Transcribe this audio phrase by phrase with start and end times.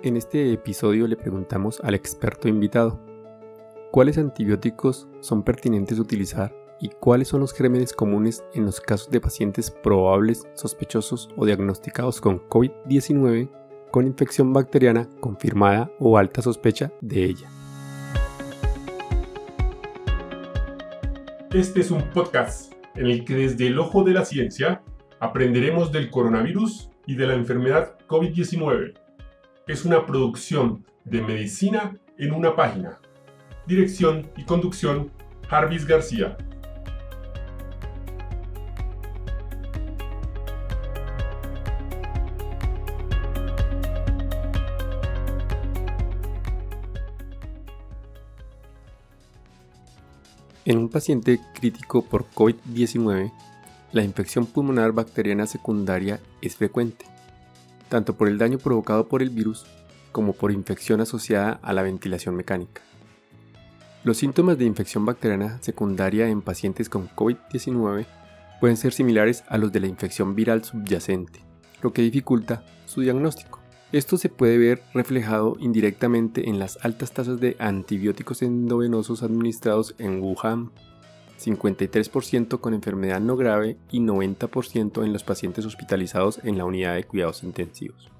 [0.00, 3.00] En este episodio le preguntamos al experto invitado,
[3.90, 9.20] ¿cuáles antibióticos son pertinentes utilizar y cuáles son los gérmenes comunes en los casos de
[9.20, 13.50] pacientes probables, sospechosos o diagnosticados con COVID-19
[13.90, 17.50] con infección bacteriana confirmada o alta sospecha de ella?
[21.52, 24.80] Este es un podcast en el que desde el ojo de la ciencia
[25.18, 29.07] aprenderemos del coronavirus y de la enfermedad COVID-19.
[29.68, 33.00] Es una producción de medicina en una página.
[33.66, 35.12] Dirección y conducción,
[35.46, 36.38] Jarvis García.
[50.64, 53.30] En un paciente crítico por COVID-19,
[53.92, 57.04] la infección pulmonar bacteriana secundaria es frecuente,
[57.88, 59.66] tanto por el daño provocado por el virus
[60.12, 62.82] como por infección asociada a la ventilación mecánica.
[64.04, 68.06] Los síntomas de infección bacteriana secundaria en pacientes con COVID-19
[68.60, 71.40] pueden ser similares a los de la infección viral subyacente,
[71.82, 73.60] lo que dificulta su diagnóstico.
[73.90, 80.20] Esto se puede ver reflejado indirectamente en las altas tasas de antibióticos endovenosos administrados en
[80.22, 80.70] Wuhan,
[81.38, 87.04] 53% con enfermedad no grave y 90% en los pacientes hospitalizados en la unidad de
[87.04, 88.10] cuidados intensivos.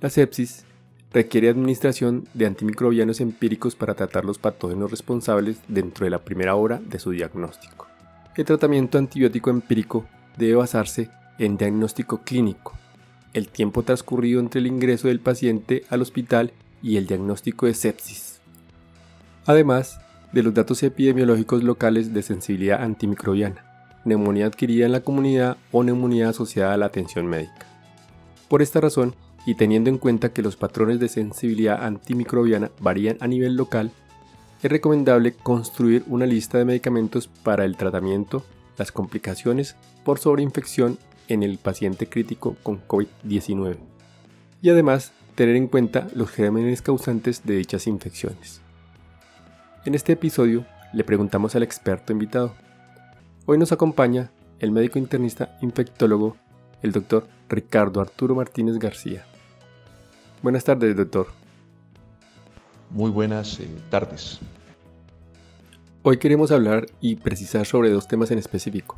[0.00, 0.64] La sepsis
[1.12, 6.80] requiere administración de antimicrobianos empíricos para tratar los patógenos responsables dentro de la primera hora
[6.84, 7.86] de su diagnóstico.
[8.36, 12.72] El tratamiento antibiótico empírico debe basarse en diagnóstico clínico,
[13.32, 18.40] el tiempo transcurrido entre el ingreso del paciente al hospital y el diagnóstico de sepsis.
[19.46, 20.00] Además
[20.34, 23.64] de los datos epidemiológicos locales de sensibilidad antimicrobiana,
[24.04, 27.66] neumonía adquirida en la comunidad o neumonía asociada a la atención médica.
[28.48, 29.14] Por esta razón,
[29.46, 33.92] y teniendo en cuenta que los patrones de sensibilidad antimicrobiana varían a nivel local,
[34.60, 38.42] es recomendable construir una lista de medicamentos para el tratamiento,
[38.76, 43.76] las complicaciones por sobreinfección en el paciente crítico con COVID-19
[44.62, 48.63] y además tener en cuenta los gérmenes causantes de dichas infecciones.
[49.84, 50.64] En este episodio
[50.94, 52.54] le preguntamos al experto invitado.
[53.44, 56.36] Hoy nos acompaña el médico internista infectólogo,
[56.82, 59.26] el doctor Ricardo Arturo Martínez García.
[60.42, 61.26] Buenas tardes, doctor.
[62.88, 64.40] Muy buenas eh, tardes.
[66.02, 68.96] Hoy queremos hablar y precisar sobre dos temas en específico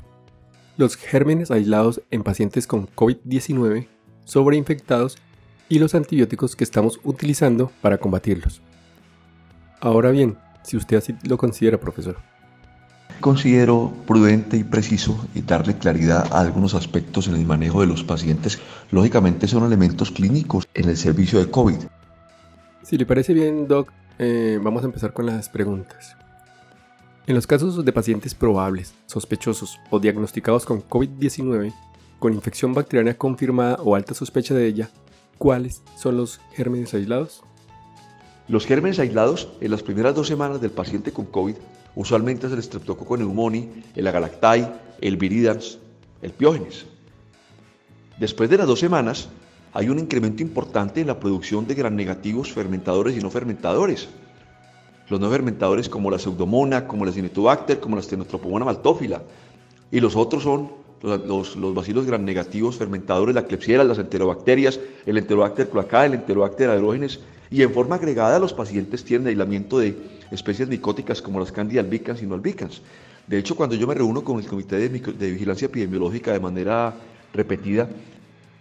[0.77, 3.89] los gérmenes aislados en pacientes con COVID-19
[4.25, 5.17] sobreinfectados
[5.69, 8.61] y los antibióticos que estamos utilizando para combatirlos.
[9.81, 10.37] Ahora bien,
[10.67, 12.17] si usted así lo considera, profesor.
[13.21, 18.05] Considero prudente y preciso y darle claridad a algunos aspectos en el manejo de los
[18.05, 18.59] pacientes.
[18.91, 21.77] Lógicamente son elementos clínicos en el servicio de COVID.
[22.83, 26.17] Si le parece bien, Doc, eh, vamos a empezar con las preguntas.
[27.27, 31.73] En los casos de pacientes probables, sospechosos o diagnosticados con COVID-19,
[32.19, 34.91] con infección bacteriana confirmada o alta sospecha de ella,
[35.39, 37.43] ¿cuáles son los gérmenes aislados?
[38.49, 41.57] Los gérmenes aislados en las primeras dos semanas del paciente con COVID
[41.95, 45.79] usualmente es el Streptococcus pneumoniae, el Agalactae, el Viridans,
[46.23, 46.87] el Piógenes.
[48.19, 49.29] Después de las dos semanas,
[49.73, 54.09] hay un incremento importante en la producción de gran negativos fermentadores y no fermentadores
[55.09, 59.23] los no fermentadores como la pseudomona, como la cinetobacter, como la stenotropomona maltófila.
[59.91, 60.71] Y los otros son
[61.03, 66.71] los, los, bacilos gram negativos fermentadores, la Klebsiella, las enterobacterias, el enterobacter cloacae, el enterobacter
[66.71, 67.21] aerógenes.
[67.51, 69.97] Y en forma agregada los pacientes tienen aislamiento de
[70.31, 72.83] especies micóticas como las Candida albicans y no albicans.
[73.27, 76.95] De hecho, cuando yo me reúno con el Comité de, de Vigilancia Epidemiológica de manera
[77.33, 77.89] repetida,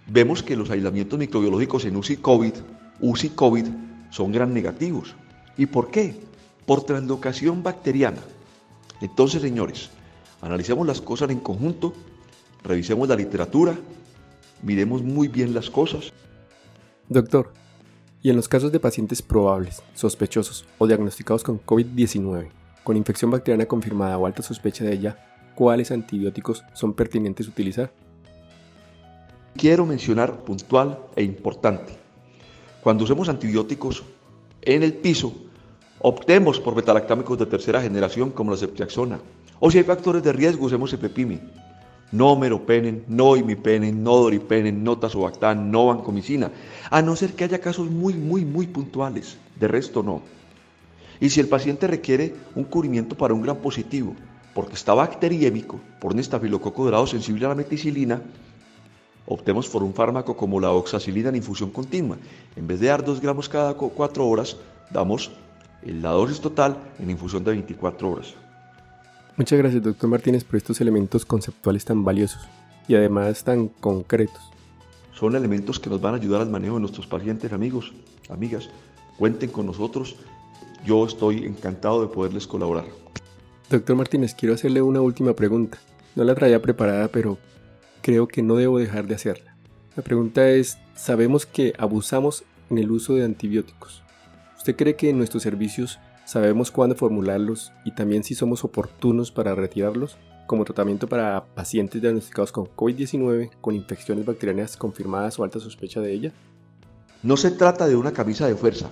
[0.08, 2.54] vemos que los aislamientos microbiológicos en UCI COVID,
[3.00, 3.66] UCI COVID,
[4.10, 5.16] son gran negativos.
[5.58, 6.16] ¿Y por qué?
[6.66, 8.22] por translocación bacteriana.
[9.02, 9.90] Entonces, señores,
[10.42, 11.94] analicemos las cosas en conjunto,
[12.64, 13.76] revisemos la literatura,
[14.64, 16.12] miremos muy bien las cosas.
[17.10, 17.54] Doctor,
[18.26, 22.48] y en los casos de pacientes probables, sospechosos o diagnosticados con COVID-19,
[22.84, 25.20] con infección bacteriana confirmada o alta sospecha de ella,
[25.54, 27.92] ¿cuáles antibióticos son pertinentes utilizar?
[29.56, 31.94] Quiero mencionar puntual e importante.
[32.82, 34.02] Cuando usemos antibióticos
[34.64, 35.32] en el piso,
[36.00, 39.20] Optemos por betalactámicos de tercera generación como la ceftriaxona.
[39.60, 41.40] O si hay factores de riesgo, usemos epepimi.
[42.12, 46.52] No meropenen, no imipenen, no doripenen, no tazobactam, no vancomicina.
[46.90, 49.38] A no ser que haya casos muy, muy, muy puntuales.
[49.60, 50.22] De resto, no.
[51.20, 54.14] Y si el paciente requiere un cubrimiento para un gran positivo,
[54.54, 58.22] porque está bacteriémico, por un estafilococo dorado sensible a la meticilina,
[59.26, 62.18] optemos por un fármaco como la oxacilina en infusión continua.
[62.56, 64.58] En vez de dar 2 gramos cada 4 horas,
[64.92, 65.32] damos
[65.84, 68.34] la dosis total en infusión de 24 horas.
[69.38, 72.48] Muchas gracias, doctor Martínez, por estos elementos conceptuales tan valiosos
[72.88, 74.42] y además tan concretos.
[75.14, 77.94] Son elementos que nos van a ayudar al manejo de nuestros pacientes, amigos,
[78.30, 78.70] amigas.
[79.18, 80.16] Cuenten con nosotros.
[80.86, 82.86] Yo estoy encantado de poderles colaborar.
[83.70, 85.80] Doctor Martínez, quiero hacerle una última pregunta.
[86.16, 87.38] No la traía preparada, pero
[88.02, 89.58] creo que no debo dejar de hacerla.
[89.98, 94.02] La pregunta es, sabemos que abusamos en el uso de antibióticos.
[94.58, 99.56] ¿Usted cree que en nuestros servicios sabemos cuándo formularlos y también si somos oportunos para
[99.56, 100.18] retirarlos
[100.48, 106.12] como tratamiento para pacientes diagnosticados con COVID-19 con infecciones bacterianas confirmadas o alta sospecha de
[106.12, 106.32] ella?
[107.24, 108.90] No se trata de una camisa de fuerza,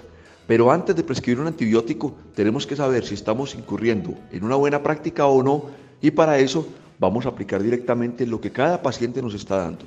[0.47, 4.81] pero antes de prescribir un antibiótico tenemos que saber si estamos incurriendo en una buena
[4.81, 5.65] práctica o no
[6.01, 6.67] y para eso
[6.99, 9.85] vamos a aplicar directamente lo que cada paciente nos está dando.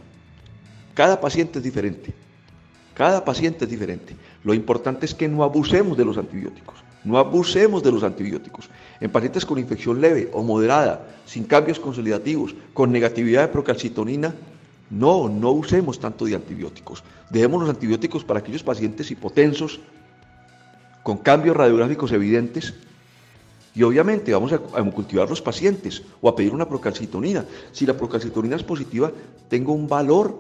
[0.95, 2.15] Cada paciente es diferente.
[2.95, 4.17] Cada paciente es diferente.
[4.43, 6.77] Lo importante es que no abusemos de los antibióticos.
[7.07, 8.69] No abusemos de los antibióticos.
[9.01, 14.35] En pacientes con infección leve o moderada, sin cambios consolidativos, con negatividad de procalcitonina,
[14.91, 17.05] no, no usemos tanto de antibióticos.
[17.31, 19.79] Dejemos los antibióticos para aquellos pacientes hipotensos,
[21.05, 22.75] con cambios radiográficos evidentes
[23.73, 27.45] y obviamente vamos a, cultivar los pacientes o a pedir una procalcitonina.
[27.71, 29.13] Si la procalcitonina es positiva,
[29.49, 30.37] tengo un valor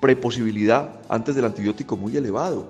[0.00, 2.66] preposibilidad antes del antibiótico muy elevado.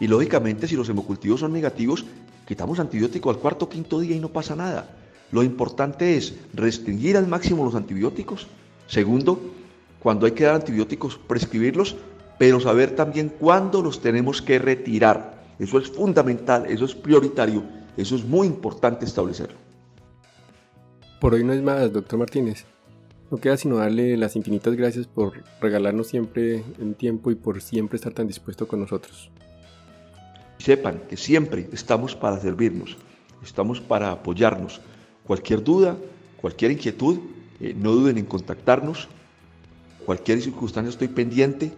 [0.00, 2.04] Y lógicamente, si los hemocultivos son negativos,
[2.48, 4.96] quitamos antibiótico al cuarto o quinto día y no pasa nada.
[5.30, 8.48] Lo importante es restringir al máximo los antibióticos.
[8.88, 9.38] Segundo,
[10.00, 11.96] cuando hay que dar antibióticos, prescribirlos,
[12.38, 15.44] pero saber también cuándo los tenemos que retirar.
[15.58, 17.62] Eso es fundamental, eso es prioritario
[17.96, 19.58] eso es muy importante establecerlo.
[21.20, 22.64] Por hoy no es más, doctor Martínez.
[23.30, 27.96] No queda sino darle las infinitas gracias por regalarnos siempre en tiempo y por siempre
[27.96, 29.30] estar tan dispuesto con nosotros.
[30.60, 32.96] Sepan que siempre estamos para servirnos,
[33.42, 34.80] estamos para apoyarnos.
[35.24, 35.96] Cualquier duda,
[36.36, 37.18] cualquier inquietud,
[37.60, 39.08] eh, no duden en contactarnos.
[40.04, 41.72] Cualquier circunstancia estoy pendiente.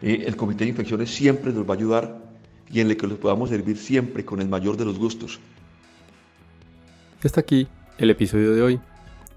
[0.00, 2.18] Eh, el Comité de Infecciones siempre nos va a ayudar
[2.70, 5.38] y en el que los podamos servir siempre con el mayor de los gustos.
[7.22, 8.80] Hasta aquí el episodio de hoy.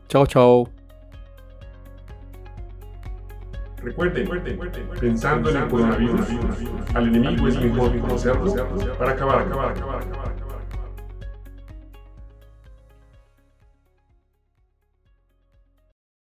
[0.08, 0.77] Chao, chao.
[3.84, 4.28] Recuerden,
[5.00, 6.28] pensando en el coronavirus,
[6.96, 8.54] al enemigo es mejor conocerlo
[8.98, 10.27] para acabar, acabar, acabar, acabar.